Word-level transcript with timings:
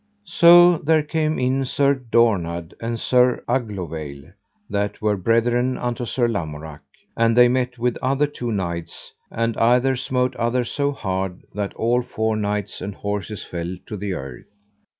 So 0.25 0.79
there 0.79 1.03
came 1.03 1.37
in 1.37 1.63
Sir 1.63 1.93
Dornard 1.93 2.73
and 2.81 2.99
Sir 2.99 3.43
Aglovale, 3.47 4.33
that 4.67 4.99
were 4.99 5.15
brethren 5.15 5.77
unto 5.77 6.05
Sir 6.05 6.27
Lamorak, 6.27 6.79
and 7.15 7.37
they 7.37 7.47
met 7.47 7.77
with 7.77 7.99
other 8.01 8.25
two 8.25 8.51
knights, 8.51 9.13
and 9.29 9.55
either 9.57 9.95
smote 9.95 10.35
other 10.37 10.65
so 10.65 10.91
hard 10.91 11.43
that 11.53 11.75
all 11.75 12.01
four 12.01 12.35
knights 12.35 12.81
and 12.81 12.95
horses 12.95 13.43
fell 13.43 13.77
to 13.85 13.95
the 13.95 14.13
earth. 14.15 14.69